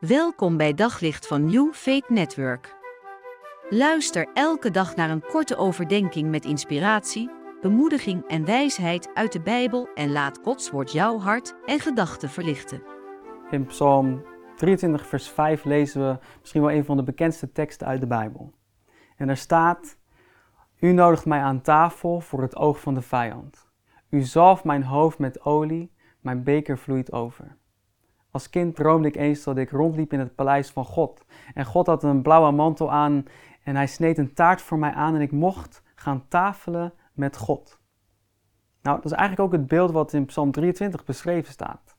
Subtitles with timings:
[0.00, 2.76] Welkom bij Daglicht van New Faith Network.
[3.68, 7.30] Luister elke dag naar een korte overdenking met inspiratie,
[7.60, 12.82] bemoediging en wijsheid uit de Bijbel en laat Gods woord jouw hart en gedachten verlichten.
[13.50, 14.22] In Psalm
[14.56, 18.52] 23, vers 5 lezen we misschien wel een van de bekendste teksten uit de Bijbel.
[19.16, 19.98] En daar staat:
[20.78, 23.70] U nodigt mij aan tafel voor het oog van de vijand.
[24.10, 27.58] U zalft mijn hoofd met olie, mijn beker vloeit over.
[28.30, 31.24] Als kind droomde ik eens dat ik rondliep in het paleis van God.
[31.54, 33.24] En God had een blauwe mantel aan
[33.64, 37.78] en hij sneed een taart voor mij aan en ik mocht gaan tafelen met God.
[38.82, 41.96] Nou, dat is eigenlijk ook het beeld wat in Psalm 23 beschreven staat.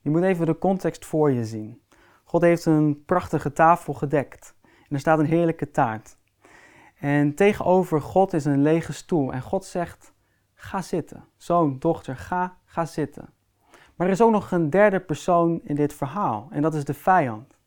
[0.00, 1.82] Je moet even de context voor je zien.
[2.24, 6.16] God heeft een prachtige tafel gedekt en er staat een heerlijke taart.
[6.94, 10.12] En tegenover God is een lege stoel en God zegt:
[10.54, 11.24] Ga zitten.
[11.36, 13.28] Zoon, dochter, ga, ga zitten.
[13.96, 16.94] Maar er is ook nog een derde persoon in dit verhaal en dat is de
[16.94, 17.58] vijand.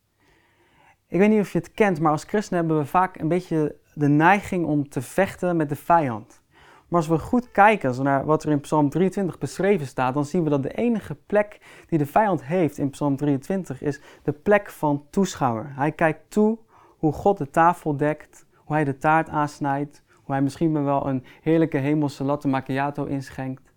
[1.08, 3.76] Ik weet niet of je het kent, maar als christenen hebben we vaak een beetje
[3.94, 6.42] de neiging om te vechten met de vijand.
[6.88, 10.44] Maar als we goed kijken naar wat er in Psalm 23 beschreven staat, dan zien
[10.44, 14.70] we dat de enige plek die de vijand heeft in Psalm 23 is de plek
[14.70, 15.72] van toeschouwer.
[15.76, 16.58] Hij kijkt toe
[16.98, 21.24] hoe God de tafel dekt, hoe hij de taart aansnijdt, hoe hij misschien wel een
[21.42, 23.74] heerlijke hemelse latte macchiato inschenkt.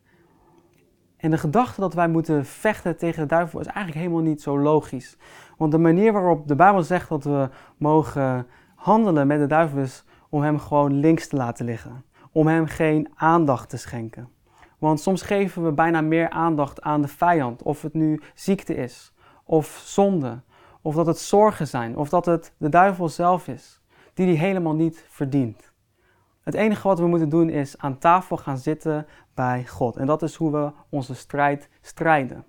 [1.21, 4.59] En de gedachte dat wij moeten vechten tegen de duivel is eigenlijk helemaal niet zo
[4.59, 5.17] logisch.
[5.57, 10.05] Want de manier waarop de Bijbel zegt dat we mogen handelen met de duivel is
[10.29, 12.05] om hem gewoon links te laten liggen.
[12.33, 14.29] Om hem geen aandacht te schenken.
[14.79, 17.63] Want soms geven we bijna meer aandacht aan de vijand.
[17.63, 19.13] Of het nu ziekte is,
[19.45, 20.41] of zonde,
[20.83, 23.81] of dat het zorgen zijn, of dat het de duivel zelf is,
[24.15, 25.70] die die helemaal niet verdient.
[26.51, 29.97] Het enige wat we moeten doen is aan tafel gaan zitten bij God.
[29.97, 32.45] En dat is hoe we onze strijd strijden.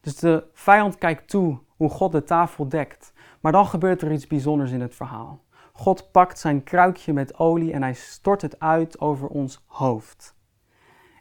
[0.00, 3.12] Dus de vijand kijkt toe hoe God de tafel dekt.
[3.40, 5.44] Maar dan gebeurt er iets bijzonders in het verhaal.
[5.72, 10.36] God pakt zijn kruikje met olie en hij stort het uit over ons hoofd.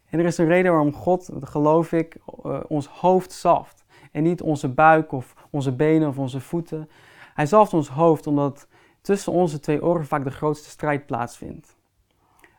[0.10, 3.86] En er is een reden waarom God, geloof ik, eh, ons hoofd zalft.
[4.12, 6.90] En niet onze buik of onze benen of onze voeten.
[7.34, 8.68] Hij zalft ons hoofd omdat
[9.02, 11.76] tussen onze twee oren vaak de grootste strijd plaatsvindt.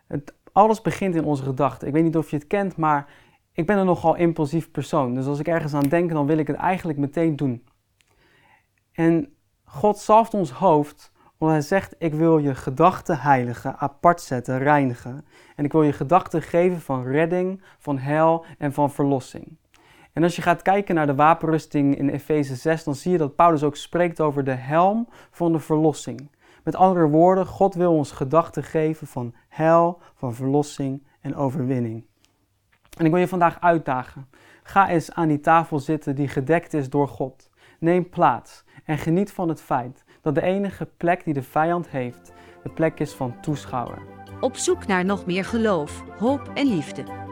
[0.06, 1.88] Het, alles begint in onze gedachten.
[1.88, 3.12] Ik weet niet of je het kent, maar
[3.53, 5.14] ik ben een nogal impulsief persoon.
[5.14, 7.64] Dus als ik ergens aan denk, dan wil ik het eigenlijk meteen doen.
[8.92, 14.58] En God zalft ons hoofd omdat hij zegt: Ik wil je gedachten heiligen, apart zetten,
[14.58, 15.25] reinigen.
[15.56, 19.56] En ik wil je gedachten geven van redding, van hel en van verlossing.
[20.12, 23.36] En als je gaat kijken naar de wapenrusting in Efeze 6, dan zie je dat
[23.36, 26.30] Paulus ook spreekt over de helm van de verlossing.
[26.64, 32.04] Met andere woorden, God wil ons gedachten geven van hel, van verlossing en overwinning.
[32.98, 34.28] En ik wil je vandaag uitdagen.
[34.62, 37.50] Ga eens aan die tafel zitten die gedekt is door God.
[37.78, 42.32] Neem plaats en geniet van het feit dat de enige plek die de vijand heeft,
[42.62, 43.98] de plek is van toeschouwer.
[44.40, 47.31] Op zoek naar nog meer geloof, hoop en liefde.